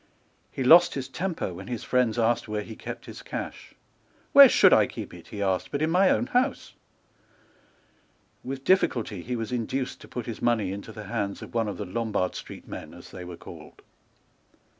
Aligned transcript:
He 0.51 0.63
lost 0.63 0.95
his 0.95 1.07
temper 1.07 1.53
when 1.53 1.67
his 1.67 1.83
friends 1.83 2.17
asked 2.17 2.47
where 2.47 2.63
he 2.63 2.75
kept 2.75 3.05
his 3.05 3.21
cash. 3.21 3.75
"Where 4.33 4.49
should 4.49 4.73
I 4.73 4.87
keep 4.87 5.13
it," 5.13 5.27
he 5.27 5.43
asked, 5.43 5.69
"but 5.71 5.79
in 5.83 5.91
my 5.91 6.09
own 6.09 6.25
house?" 6.25 6.73
With 8.43 8.63
difficulty 8.63 9.21
he 9.21 9.35
was 9.35 9.51
induced 9.51 10.01
to 10.01 10.07
put 10.07 10.25
his 10.25 10.41
money 10.41 10.71
into 10.71 10.91
the 10.91 11.03
hands 11.03 11.43
of 11.43 11.53
one 11.53 11.67
of 11.67 11.77
the 11.77 11.85
Lombard 11.85 12.33
Street 12.33 12.67
men, 12.67 12.95
as 12.95 13.11
they 13.11 13.23
were 13.23 13.37
called. 13.37 13.83